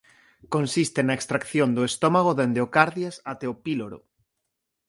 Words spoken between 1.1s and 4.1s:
extracción do estómago dende o cardias até o píloro.